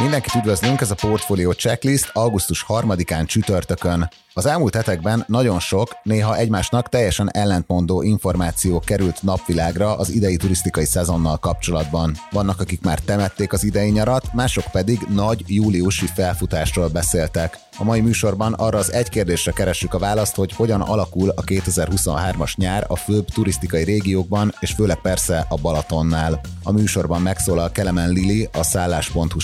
[0.00, 4.08] Mindenkit üdvözlünk, ez a Portfolio Checklist augusztus 3-án csütörtökön.
[4.38, 10.84] Az elmúlt hetekben nagyon sok, néha egymásnak teljesen ellentmondó információ került napvilágra az idei turisztikai
[10.84, 12.14] szezonnal kapcsolatban.
[12.30, 17.58] Vannak, akik már temették az idei nyarat, mások pedig nagy júliusi felfutásról beszéltek.
[17.78, 22.54] A mai műsorban arra az egy kérdésre keressük a választ, hogy hogyan alakul a 2023-as
[22.56, 26.40] nyár a főbb turisztikai régiókban, és főleg persze a Balatonnál.
[26.62, 29.38] A műsorban megszólal Kelemen Lili, a szállás.hu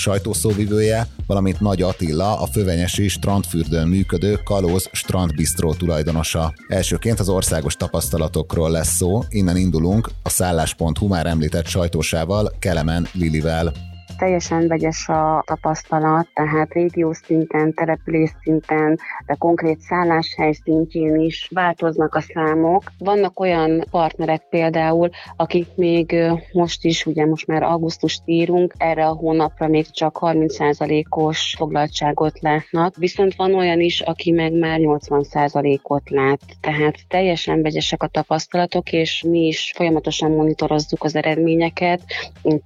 [0.44, 6.54] sajtószóvivője, valamint Nagy Attila, a fővenyesi strandfürdőn működő Kalóz strandbistró tulajdonosa.
[6.68, 13.93] Elsőként az országos tapasztalatokról lesz szó, innen indulunk a szállás.hu már említett sajtósával, Kelemen Lilivel
[14.18, 22.14] teljesen vegyes a tapasztalat, tehát régiós szinten, település szinten, de konkrét szálláshely szintjén is változnak
[22.14, 22.82] a számok.
[22.98, 26.16] Vannak olyan partnerek például, akik még
[26.52, 32.96] most is, ugye most már augusztust írunk, erre a hónapra még csak 30%-os foglaltságot látnak,
[32.96, 36.40] viszont van olyan is, aki meg már 80%-ot lát.
[36.60, 42.02] Tehát teljesen vegyesek a tapasztalatok, és mi is folyamatosan monitorozzuk az eredményeket.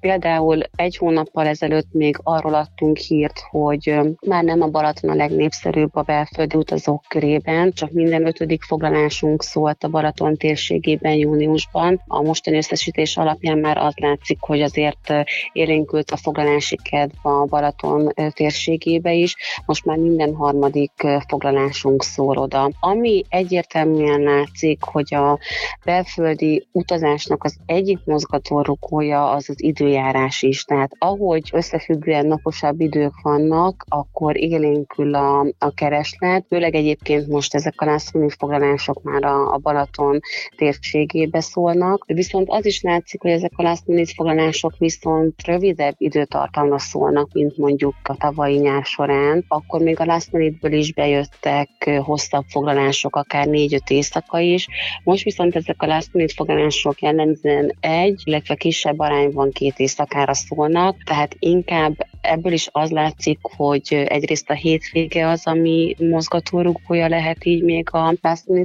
[0.00, 3.94] Például egy hónap hónappal ezelőtt még arról adtunk hírt, hogy
[4.26, 9.84] már nem a Balaton a legnépszerűbb a belföldi utazók körében, csak minden ötödik foglalásunk szólt
[9.84, 12.02] a Balaton térségében júniusban.
[12.06, 15.12] A mostani összesítés alapján már az látszik, hogy azért
[15.52, 19.34] élénkült a foglalási kedv a Balaton térségébe is.
[19.66, 20.92] Most már minden harmadik
[21.28, 22.70] foglalásunk szól oda.
[22.80, 25.38] Ami egyértelműen látszik, hogy a
[25.84, 30.64] belföldi utazásnak az egyik mozgatórugója az az időjárás is.
[30.64, 37.54] Tehát ahol hogy összefüggően naposabb idők vannak, akkor élénkül a, a kereslet, főleg egyébként most
[37.54, 40.20] ezek a lászlói foglalások már a, a Balaton
[40.56, 47.32] térségébe szólnak, viszont az is látszik, hogy ezek a lászlói foglalások viszont rövidebb időtartamra szólnak,
[47.32, 53.46] mint mondjuk a tavalyi nyár során, akkor még a lászlóitből is bejöttek hosszabb foglalások, akár
[53.46, 54.66] négy-öt éjszaka is.
[55.04, 61.17] Most viszont ezek a lászlói foglalások jellemzően egy, illetve kisebb arányban két éjszakára szólnak, tehát
[61.18, 67.62] tehát inkább ebből is az látszik, hogy egyrészt a hétvége az, ami mozgatórugója lehet így
[67.62, 68.14] még a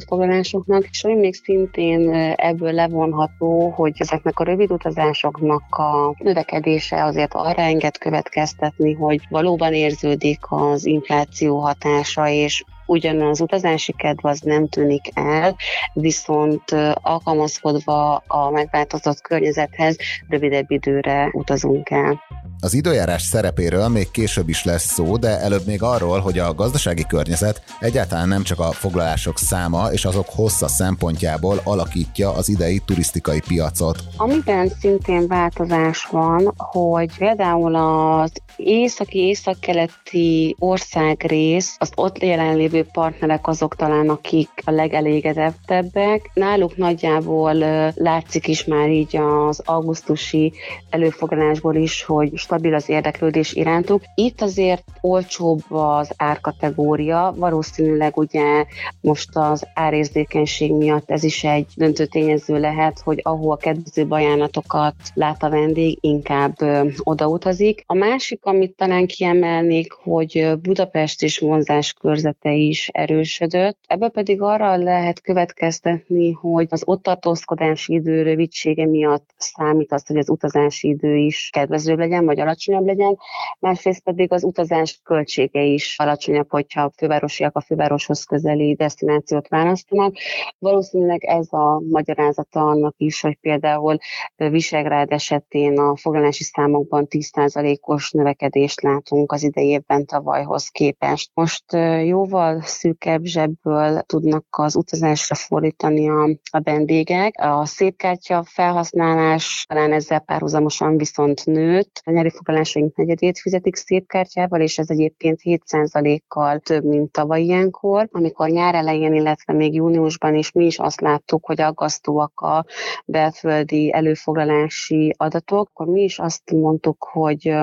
[0.07, 7.33] foglalásoknak, és ami még szintén ebből levonható, hogy ezeknek a rövid utazásoknak a növekedése azért
[7.33, 14.39] arra enged következtetni, hogy valóban érződik az infláció hatása, és ugyan az utazási kedv az
[14.39, 15.55] nem tűnik el,
[15.93, 19.97] viszont alkalmazkodva a megváltozott környezethez
[20.27, 22.21] rövidebb időre utazunk el.
[22.63, 27.05] Az időjárás szerepéről még később is lesz szó, de előbb még arról, hogy a gazdasági
[27.07, 33.41] környezet egyáltalán nem csak a foglalások száma és azok hossza szempontjából alakítja az idei turisztikai
[33.47, 33.97] piacot.
[34.17, 43.75] Amiben szintén változás van, hogy például az északi, északkeleti országrész, az ott jelenlévő partnerek azok
[43.75, 46.31] talán, akik a legelégedettebbek.
[46.33, 47.53] Náluk nagyjából
[47.95, 50.53] látszik is már így az augusztusi
[50.89, 54.01] előfoglalásból is, hogy stabil az érdeklődés irántuk.
[54.15, 58.65] Itt azért olcsóbb az árkategória, valószínűleg ugye
[59.01, 65.43] most az árérzékenység miatt ez is egy döntő tényező lehet, hogy ahol kedvező ajánlatokat lát
[65.43, 66.55] a vendég, inkább
[66.97, 67.83] odautazik.
[67.85, 73.77] A másik, amit talán kiemelnék, hogy Budapest és vonzás körzete is erősödött.
[73.87, 80.17] Ebből pedig arra lehet következtetni, hogy az ott tartózkodási idő rövidsége miatt számít azt, hogy
[80.17, 83.17] az utazási idő is kedvezőbb legyen, vagy alacsonyabb legyen,
[83.59, 90.15] másrészt pedig az utazás költsége is alacsonyabb, hogyha a fővárosiak a fővároshoz közeli destinációt választanak.
[90.59, 93.97] Valószínűleg ez a magyarázata annak is, hogy például
[94.35, 101.31] Visegrád esetén a foglalási számokban 10%-os növekedést látunk az idei évben tavalyhoz képest.
[101.33, 101.63] Most
[102.03, 107.33] jóval szűkebb zsebből tudnak az utazásra fordítani a, a vendégek.
[107.37, 112.01] A szépkártya felhasználás talán ezzel párhuzamosan viszont nőtt.
[112.03, 118.07] A nyári foglalásaink negyedét fizetik szépkártyával, és ez egyébként 7%-kal több, mint tavaly ilyenkor.
[118.11, 122.65] Amikor nyár elején, illetve még júniusban is mi is azt láttuk, hogy aggasztóak a
[123.05, 127.55] belföldi előfoglalási adatok, akkor mi is azt mondtuk, hogy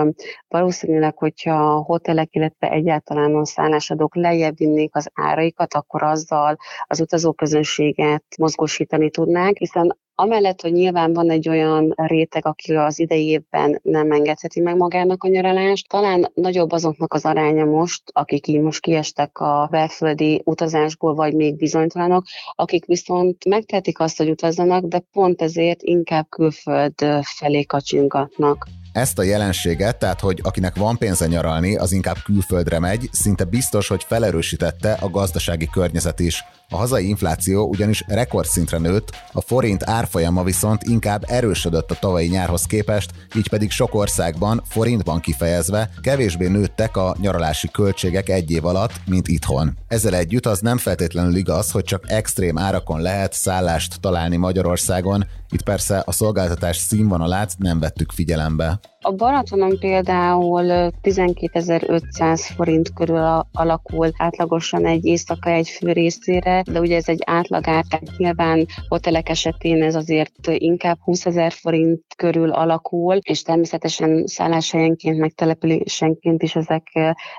[0.49, 7.01] valószínűleg, hogyha a hotelek, illetve egyáltalán a szállásadók lejjebb vinnék az áraikat, akkor azzal az
[7.01, 13.81] utazóközönséget mozgósítani tudnánk, hiszen Amellett, hogy nyilván van egy olyan réteg, aki az idei évben
[13.83, 18.81] nem engedheti meg magának a nyaralást, talán nagyobb azoknak az aránya most, akik így most
[18.81, 22.25] kiestek a belföldi utazásból, vagy még bizonytalanok,
[22.55, 28.67] akik viszont megtehetik azt, hogy utazzanak, de pont ezért inkább külföld felé kacsingatnak.
[28.93, 33.89] Ezt a jelenséget, tehát hogy akinek van pénze nyaralni, az inkább külföldre megy, szinte biztos,
[33.89, 36.45] hogy felerősítette a gazdasági környezet is.
[36.73, 42.63] A hazai infláció ugyanis rekordszintre nőtt, a forint árfolyama viszont inkább erősödött a tavalyi nyárhoz
[42.63, 48.93] képest, így pedig sok országban, forintban kifejezve, kevésbé nőttek a nyaralási költségek egy év alatt,
[49.07, 49.79] mint itthon.
[49.89, 55.63] Ezzel együtt az nem feltétlenül igaz, hogy csak extrém árakon lehet szállást találni Magyarországon, itt
[55.63, 58.81] persze a szolgáltatás színvonalát nem vettük figyelembe.
[59.02, 66.97] A Balatonon például 12.500 forint körül alakul átlagosan egy éjszaka egy fő részére, de ugye
[66.97, 73.17] ez egy átlagár, tehát nyilván hotelek esetén ez azért inkább 20 ezer forint körül alakul,
[73.17, 76.88] és természetesen szálláshelyenként, meg településenként is ezek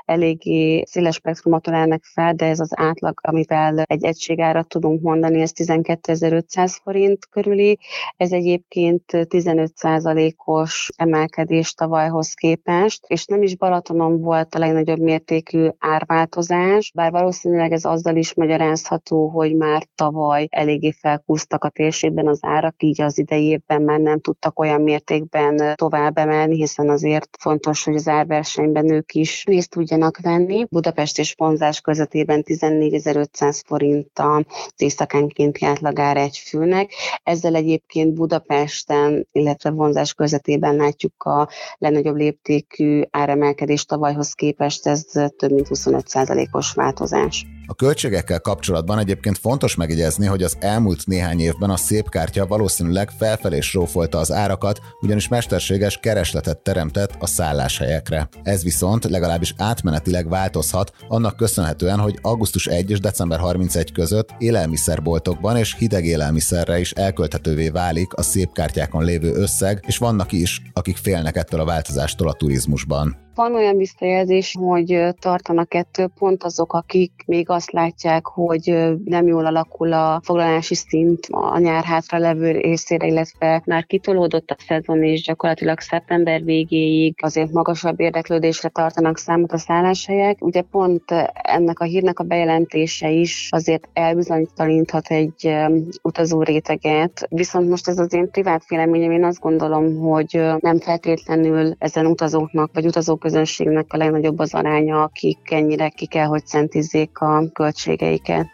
[0.06, 5.52] eléggé széles spektrumot ölelnek fel, de ez az átlag, amivel egy egységárat tudunk mondani, ez
[5.56, 7.80] 12.500 forint körüli.
[8.18, 15.68] Ez egyébként 15%-os emelkedés emelkedés tavalyhoz képest, és nem is Balatonon volt a legnagyobb mértékű
[15.80, 22.40] árváltozás, bár valószínűleg ez azzal is magyarázható, hogy már tavaly eléggé felkúztak a térségben az
[22.42, 27.84] árak, így az idei évben már nem tudtak olyan mértékben tovább emelni, hiszen azért fontos,
[27.84, 30.66] hogy az árversenyben ők is részt tudjanak venni.
[30.70, 34.46] Budapest és vonzás közöttében 14.500 forint a
[34.76, 36.92] éjszakánkénti átlagár egy főnek.
[37.24, 41.41] Ezzel egyébként Budapesten, illetve vonzás közöttében látjuk a
[41.78, 45.06] legnagyobb léptékű áremelkedés tavalyhoz képest ez
[45.38, 47.46] több mint 25%-os változás.
[47.72, 53.10] A költségekkel kapcsolatban egyébként fontos megjegyezni, hogy az elmúlt néhány évben a szép kártya valószínűleg
[53.18, 58.30] felfelé srófolta az árakat, ugyanis mesterséges keresletet teremtett a szálláshelyekre.
[58.44, 65.58] Ez viszont legalábbis átmenetileg változhat, annak köszönhetően, hogy augusztus 1 és december 31 között élelmiszerboltokban
[65.58, 70.98] és hideg élelmiszerre is elkölthetővé válik a szép kártyákon lévő összeg, és vannak is, akik
[70.98, 73.30] félnek ettől a változástól a turizmusban.
[73.36, 79.46] Van olyan visszajelzés, hogy tartanak ettől pont azok, akik még azt látják, hogy nem jól
[79.46, 85.22] alakul a foglalási szint a nyár hátra levő részére, illetve már kitolódott a szezon, és
[85.22, 90.44] gyakorlatilag szeptember végéig azért magasabb érdeklődésre tartanak számot a szálláshelyek.
[90.46, 95.56] Ugye pont ennek a hírnek a bejelentése is azért elbizonytalaníthat egy
[96.02, 101.76] utazó réteget, viszont most ez az én privát véleményem, én azt gondolom, hogy nem feltétlenül
[101.78, 107.18] ezen utazóknak vagy utazók közönségnek a legnagyobb az aránya, akik ennyire ki kell, hogy szentizzék
[107.20, 108.48] a költségeiket.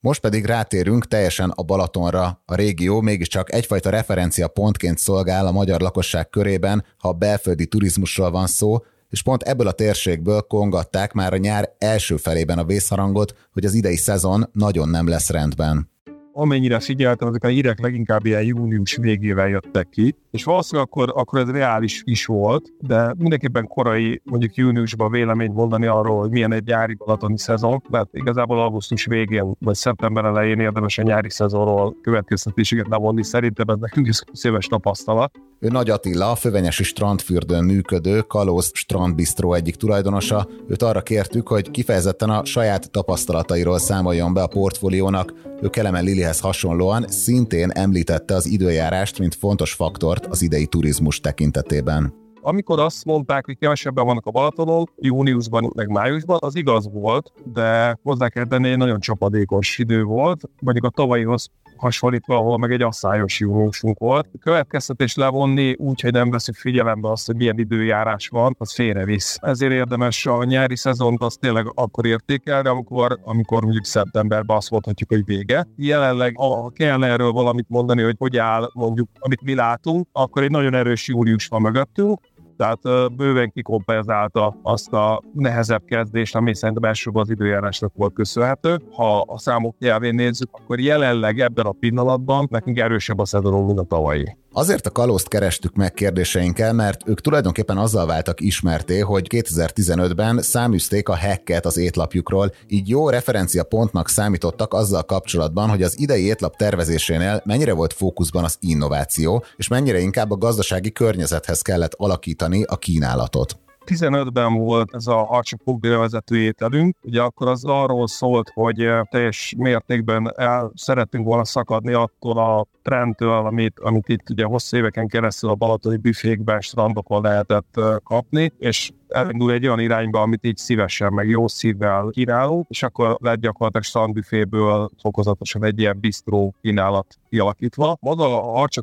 [0.00, 2.42] Most pedig rátérünk teljesen a Balatonra.
[2.44, 8.30] A régió mégiscsak egyfajta referencia pontként szolgál a magyar lakosság körében, ha a belföldi turizmusról
[8.30, 8.76] van szó,
[9.08, 13.74] és pont ebből a térségből kongatták már a nyár első felében a vészharangot, hogy az
[13.74, 15.90] idei szezon nagyon nem lesz rendben
[16.38, 21.38] amennyire figyeltem, ezek a hírek leginkább ilyen június végével jöttek ki, és valószínűleg akkor, akkor
[21.38, 26.64] ez reális is volt, de mindenképpen korai, mondjuk júniusban véleményt mondani arról, hogy milyen egy
[26.64, 32.86] nyári balatoni szezon, mert igazából augusztus végén vagy szeptember elején érdemes a nyári szezonról következtetéseket
[32.88, 35.30] levonni, szerintem ez nekünk is széves tapasztalat.
[35.60, 40.48] Ő Nagy Attila, a Fővenyesi strandfürdőn működő Kalóz Strandbistró egyik tulajdonosa.
[40.68, 45.32] Őt arra kértük, hogy kifejezetten a saját tapasztalatairól számoljon be a portfóliónak.
[45.62, 52.14] Ő Kelemen Lilihez hasonlóan szintén említette az időjárást, mint fontos faktort az idei turizmus tekintetében.
[52.40, 57.98] Amikor azt mondták, hogy kevesebben vannak a Balatonon, júniusban, meg májusban, az igaz volt, de
[58.02, 60.40] hozzá kell tenni, egy nagyon csapadékos idő volt.
[60.60, 64.28] Mondjuk a tavalyihoz hasonlítva, ahol meg egy asszályos júniusunk volt.
[64.40, 69.38] Következtetés levonni úgy, hogy nem veszük figyelembe azt, hogy milyen időjárás van, az félrevisz.
[69.40, 75.08] Ezért érdemes a nyári szezont azt tényleg akkor értékelni, amikor, amikor mondjuk szeptemberben azt mondhatjuk,
[75.08, 75.66] hogy vége.
[75.76, 80.50] Jelenleg, ha kell erről valamit mondani, hogy hogy áll mondjuk, amit mi látunk, akkor egy
[80.50, 82.20] nagyon erős július van mögöttünk,
[82.58, 88.80] tehát bőven kikompenzálta azt a nehezebb kezdést, ami szerintem elsősorban az időjárásnak volt köszönhető.
[88.92, 93.78] Ha a számok nyelvén nézzük, akkor jelenleg ebben a pillanatban nekünk erősebb a szezonunk, mint
[93.78, 94.36] a tavalyi.
[94.58, 101.08] Azért a kalózt kerestük meg kérdéseinkkel, mert ők tulajdonképpen azzal váltak ismerté, hogy 2015-ben száműzték
[101.08, 106.56] a hacket az étlapjukról, így jó referencia pontnak számítottak azzal kapcsolatban, hogy az idei étlap
[106.56, 112.76] tervezésénél mennyire volt fókuszban az innováció, és mennyire inkább a gazdasági környezethez kellett alakítani a
[112.76, 113.67] kínálatot.
[113.88, 120.32] 15-ben volt ez a harcsapok vezető ételünk, ugye akkor az arról szólt, hogy teljes mértékben
[120.36, 125.54] el szerettünk volna szakadni attól a trendtől, amit, amit itt ugye hosszú éveken keresztül a
[125.54, 131.48] balatoni büfékben, strandokon lehetett kapni, és elindul egy olyan irányba, amit így szívesen, meg jó
[131.48, 137.96] szívvel kínálunk, és akkor lett gyakorlatilag strandbüféből fokozatosan egy ilyen bistró kínálat kialakítva.
[138.00, 138.82] Maga a harcsa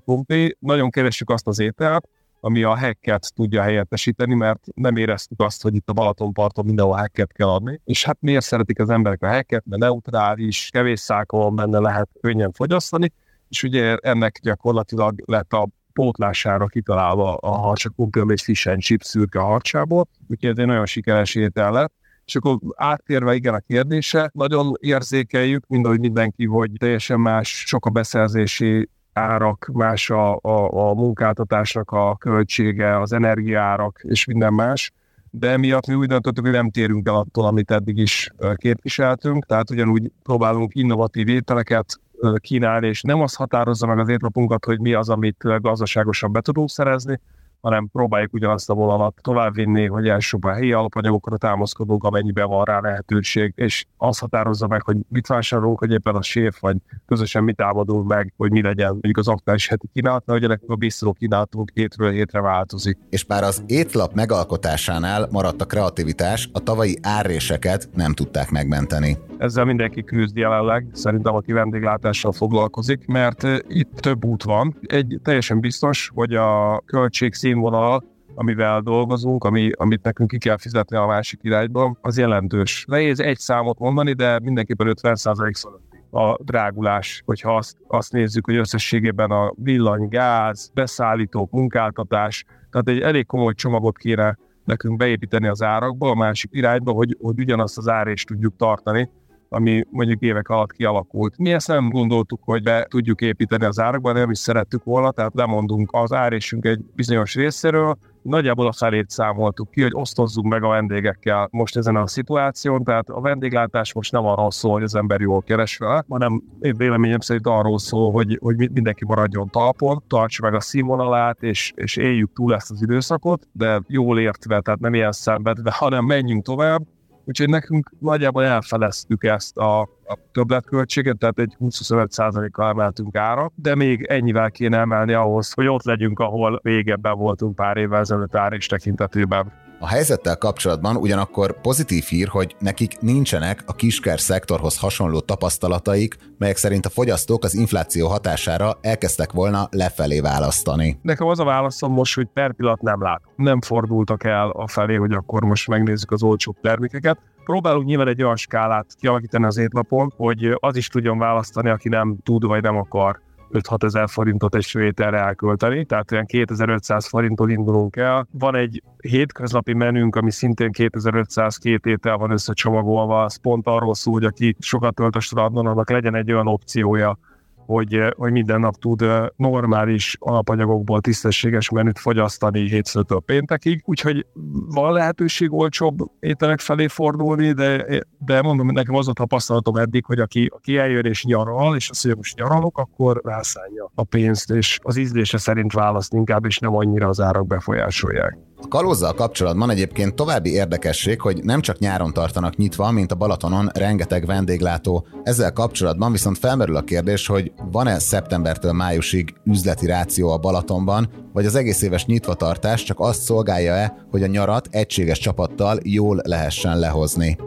[0.59, 2.09] nagyon keresjük azt az ételt,
[2.45, 7.31] ami a hacket tudja helyettesíteni, mert nem éreztük azt, hogy itt a Balatonparton mindenhol hacket
[7.31, 7.81] kell adni.
[7.83, 12.51] És hát miért szeretik az emberek a hacket, mert neutrális, kevés szákon benne lehet könnyen
[12.51, 13.11] fogyasztani,
[13.49, 19.39] és ugye ennek gyakorlatilag lett a pótlására kitalálva a harcsakumpöm és fish and chips szürke
[19.39, 21.93] harcsából, úgyhogy ez egy nagyon sikeres étel lett.
[22.25, 27.85] És akkor áttérve igen a kérdése, nagyon érzékeljük, mind ahogy mindenki, hogy teljesen más, sok
[27.85, 34.91] a beszerzési árak, más a, a, a munkáltatásnak a költsége, az energiárak és minden más,
[35.29, 39.71] de emiatt mi úgy döntöttük, hogy nem térünk el attól, amit eddig is képviseltünk, tehát
[39.71, 41.99] ugyanúgy próbálunk innovatív ételeket
[42.37, 46.69] kínálni, és nem az határozza meg az étlapunkat, hogy mi az, amit gazdaságosan be tudunk
[46.69, 47.19] szerezni,
[47.65, 53.53] hanem próbáljuk ugyanazt a vonalat továbbvinni, hogy elsősorban helyi alapanyagokra támaszkodunk, amennyiben van rá lehetőség,
[53.55, 58.07] és az határozza meg, hogy mit vásárolunk, hogy éppen a séf, vagy közösen mit támadunk
[58.07, 61.71] meg, hogy mi legyen mondjuk az aktuális heti kínálat, mert ugye nekünk a bistró kínálatunk
[61.73, 62.97] hétről hétre változik.
[63.09, 69.17] És bár az étlap megalkotásánál maradt a kreativitás, a tavalyi árréseket nem tudták megmenteni.
[69.37, 74.77] Ezzel mindenki küzd jelenleg, szerintem aki vendéglátással foglalkozik, mert itt több út van.
[74.81, 78.03] Egy teljesen biztos, hogy a költség színvonal,
[78.35, 82.85] amivel dolgozunk, ami, amit nekünk ki kell fizetni a másik irányba, az jelentős.
[82.87, 88.55] Nehéz egy számot mondani, de mindenképpen 50% fölötti a drágulás, hogyha azt, azt nézzük, hogy
[88.55, 95.61] összességében a villany, gáz, beszállítók, munkáltatás, tehát egy elég komoly csomagot kéne nekünk beépíteni az
[95.61, 99.09] árakba, a másik irányba, hogy, hogy ugyanazt az árést tudjuk tartani,
[99.55, 101.37] ami mondjuk évek alatt kialakult.
[101.37, 105.31] Mi ezt nem gondoltuk, hogy be tudjuk építeni az árakba, nem is szerettük volna, tehát
[105.35, 110.67] lemondunk az árésünk egy bizonyos részéről, nagyjából a felét számoltuk ki, hogy osztozzunk meg a
[110.67, 115.21] vendégekkel most ezen a szituáción, tehát a vendéglátás most nem arról szól, hogy az ember
[115.21, 120.43] jól keres vele, hanem én véleményem szerint arról szól, hogy, hogy mindenki maradjon talpon, tartsa
[120.43, 124.93] meg a színvonalát, és, és éljük túl ezt az időszakot, de jól értve, tehát nem
[124.93, 126.81] ilyen szenvedve, hanem menjünk tovább,
[127.25, 134.03] Úgyhogy nekünk nagyjából elfeleztük ezt a, a többletköltséget, tehát egy 25%-kal emeltünk ára, de még
[134.03, 138.65] ennyivel kéne emelni ahhoz, hogy ott legyünk, ahol régebben voltunk pár évvel ezelőtt ár és
[138.65, 139.64] tekintetében.
[139.85, 146.57] A helyzettel kapcsolatban ugyanakkor pozitív hír, hogy nekik nincsenek a kisker szektorhoz hasonló tapasztalataik, melyek
[146.57, 150.99] szerint a fogyasztók az infláció hatására elkezdtek volna lefelé választani.
[151.01, 153.21] Nekem az a válaszom most, hogy per pillanat nem lát.
[153.35, 157.17] Nem fordultak el a felé, hogy akkor most megnézzük az olcsóbb termékeket.
[157.43, 162.17] Próbálunk nyilván egy olyan skálát kialakítani az étlapon, hogy az is tudjon választani, aki nem
[162.23, 163.19] tud vagy nem akar
[163.51, 168.27] 5-6 ezer forintot egy sőételre elkölteni, tehát olyan 2500 forinttól indulunk el.
[168.31, 174.13] Van egy hétköznapi menünk, ami szintén 2500 két étel van összecsomagolva, az pont arról szól,
[174.13, 177.17] hogy aki sokat tölt a strandon, annak legyen egy olyan opciója,
[177.65, 184.25] hogy, eh, hogy minden nap tud eh, normális alapanyagokból tisztességes menüt fogyasztani hétfőtől péntekig, úgyhogy
[184.67, 187.85] van lehetőség olcsóbb ételek felé fordulni, de,
[188.25, 192.03] de mondom, nekem az a tapasztalatom eddig, hogy aki, aki eljön és nyaral, és azt
[192.03, 196.75] mondja, most nyaralok, akkor rászánja a pénzt, és az ízlése szerint választ inkább, és nem
[196.75, 198.37] annyira az árak befolyásolják.
[198.61, 203.69] A kalózzal kapcsolatban egyébként további érdekesség, hogy nem csak nyáron tartanak nyitva, mint a Balatonon
[203.73, 205.07] rengeteg vendéglátó.
[205.23, 211.45] Ezzel kapcsolatban viszont felmerül a kérdés, hogy van-e szeptembertől májusig üzleti ráció a Balatonban, vagy
[211.45, 217.37] az egész éves nyitvatartás csak azt szolgálja-e, hogy a nyarat egységes csapattal jól lehessen lehozni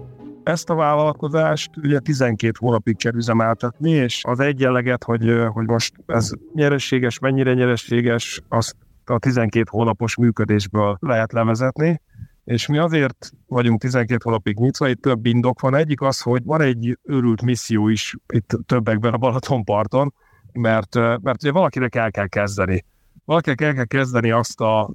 [0.48, 6.30] ezt a vállalkozást ugye 12 hónapig kell üzemeltetni, és az egyenleget, hogy, hogy most ez
[6.54, 8.76] nyereséges, mennyire nyereséges, azt
[9.10, 12.00] a 12 hónapos működésből lehet levezetni,
[12.44, 15.74] és mi azért vagyunk 12 hónapig nyitva, itt több indok van.
[15.74, 20.14] Egyik az, hogy van egy őrült misszió is itt többekben a Balatonparton,
[20.52, 22.84] mert, mert ugye valakinek el kell kezdeni.
[23.24, 24.90] Valakinek el kell kezdeni azt a,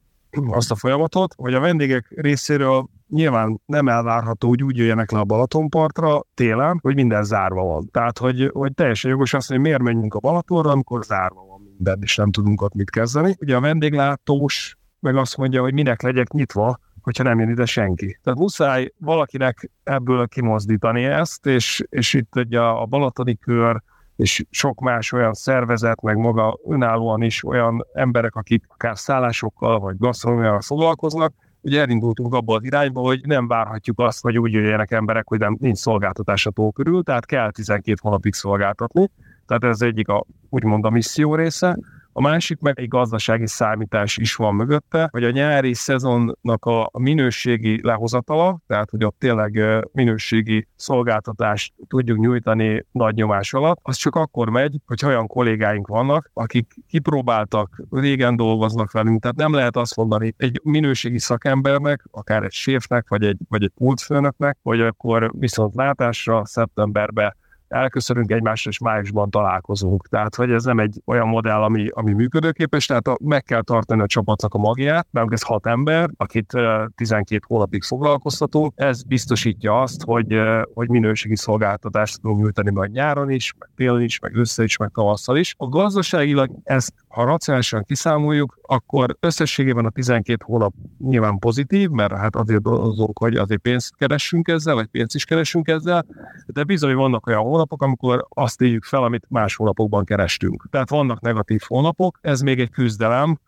[0.47, 5.23] azt a folyamatot, hogy a vendégek részéről nyilván nem elvárható, hogy úgy jöjjenek le a
[5.23, 7.89] Balatonpartra télen, hogy minden zárva van.
[7.91, 11.52] Tehát, hogy, hogy teljesen jogos azt, hogy miért menjünk a Balatonra, amikor zárva van
[11.83, 13.35] minden, és nem tudunk ott mit kezdeni.
[13.39, 18.19] Ugye a vendéglátós meg azt mondja, hogy minek legyek nyitva, hogyha nem jön ide senki.
[18.23, 23.81] Tehát muszáj valakinek ebből kimozdítani ezt, és, és itt ugye a Balatoni kör,
[24.15, 29.97] és sok más olyan szervezet, meg maga önállóan is olyan emberek, akik akár szállásokkal vagy
[29.97, 35.27] gasztronómiával foglalkoznak, ugye elindultunk abba az irányba, hogy nem várhatjuk azt, hogy úgy jöjjenek emberek,
[35.27, 39.09] hogy nem nincs szolgáltatás a tó körül, tehát kell 12 hónapig szolgáltatni.
[39.47, 41.77] Tehát ez egyik a, úgymond a misszió része.
[42.15, 47.79] A másik meg egy gazdasági számítás is van mögötte, hogy a nyári szezonnak a minőségi
[47.83, 54.49] lehozatala, tehát hogy ott tényleg minőségi szolgáltatást tudjuk nyújtani nagy nyomás alatt, az csak akkor
[54.49, 60.33] megy, hogy olyan kollégáink vannak, akik kipróbáltak, régen dolgoznak velünk, tehát nem lehet azt mondani
[60.37, 66.45] egy minőségi szakembernek, akár egy séfnek, vagy egy, vagy egy pultfőnöknek, hogy akkor viszont látásra
[66.45, 67.35] szeptemberben
[67.73, 70.07] elköszönünk egymásra, és májusban találkozunk.
[70.07, 74.01] Tehát, hogy ez nem egy olyan modell, ami, ami működőképes, tehát a, meg kell tartani
[74.01, 76.53] a csapatnak a magját, mert ez hat ember, akit
[76.95, 80.39] 12 hónapig foglalkoztatunk, ez biztosítja azt, hogy,
[80.73, 84.89] hogy minőségi szolgáltatást tudunk nyújtani majd nyáron is, meg télen is, meg össze is, meg
[84.93, 85.55] tavasszal is.
[85.57, 92.35] A gazdaságilag ezt, ha racionálisan kiszámoljuk, akkor összességében a 12 hónap nyilván pozitív, mert hát
[92.35, 96.05] azért dolgozunk, hogy azért pénzt keressünk ezzel, vagy pénzt is keresünk ezzel,
[96.45, 100.67] de bizony vannak olyan hónapok, amikor azt éljük fel, amit más hónapokban kerestünk.
[100.69, 103.39] Tehát vannak negatív hónapok, ez még egy küzdelem,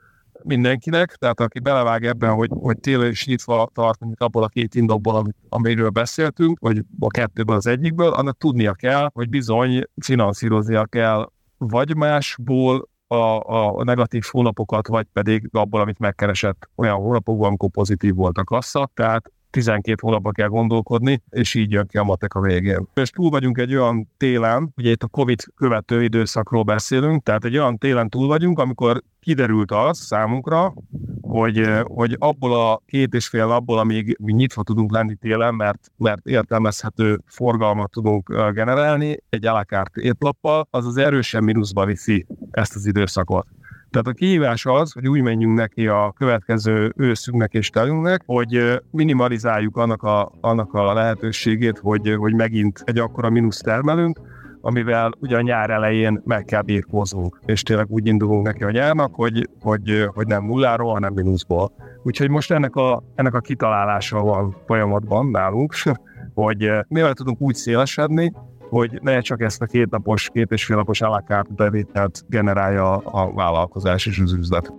[0.43, 4.75] mindenkinek, tehát aki belevág ebben, hogy, hogy télen is nyitva tart, mint abból a két
[4.75, 11.29] indokból, amiről beszéltünk, vagy a kettőből az egyikből, annak tudnia kell, hogy bizony finanszíroznia kell
[11.57, 18.15] vagy másból, a, a negatív hónapokat, vagy pedig abból, amit megkeresett olyan hónapokban, amikor pozitív
[18.15, 18.89] volt a kassa.
[18.93, 22.87] Tehát 12 hónapba kell gondolkodni, és így jön ki a matek a végén.
[22.93, 27.57] És túl vagyunk egy olyan télen, ugye itt a Covid követő időszakról beszélünk, tehát egy
[27.57, 30.73] olyan télen túl vagyunk, amikor kiderült az számunkra,
[31.21, 35.91] hogy, hogy abból a két és fél napból, amíg mi nyitva tudunk lenni télen, mert,
[35.97, 42.85] mert értelmezhető forgalmat tudunk generálni egy alakárt étlappal, az az erősen mínuszba viszi ezt az
[42.85, 43.47] időszakot.
[43.95, 49.77] Tehát a kihívás az, hogy úgy menjünk neki a következő őszünknek és telünknek, hogy minimalizáljuk
[49.77, 54.19] annak a, annak a lehetőségét, hogy, hogy megint egy akkora mínusz termelünk,
[54.61, 59.15] amivel ugye a nyár elején meg kell birkóznunk, és tényleg úgy indulunk neki a nyárnak,
[59.15, 61.71] hogy, hogy, hogy nem nulláról, hanem mínuszból.
[62.03, 65.73] Úgyhogy most ennek a, ennek a kitalálása van folyamatban nálunk,
[66.33, 68.33] hogy mivel tudunk úgy szélesedni,
[68.69, 73.33] hogy ne csak ezt a két napos, két és fél napos alakárt bevételt generálja a
[73.33, 74.73] vállalkozás és az üzlet.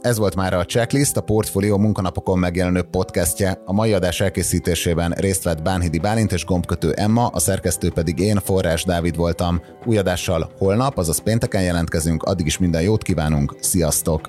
[0.00, 3.62] Ez volt már a Checklist, a Portfolio munkanapokon megjelenő podcastje.
[3.64, 8.36] A mai adás elkészítésében részt vett Bánhidi Bálint és gombkötő Emma, a szerkesztő pedig én,
[8.36, 9.60] Forrás Dávid voltam.
[9.84, 14.28] Új adással holnap, azaz pénteken jelentkezünk, addig is minden jót kívánunk, sziasztok!